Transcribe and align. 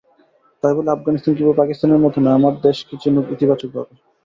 তাই 0.63 0.73
বলে 0.77 0.89
আফগানিস্তান 0.91 1.33
কিংবা 1.37 1.59
পাকিস্তানের 1.61 2.03
মতো 2.05 2.17
নয়, 2.19 2.37
আমার 2.39 2.53
দেশকে 2.65 2.93
চিনুক 3.01 3.25
ইতিবাচক 3.35 3.69
ভাবে। 3.75 3.93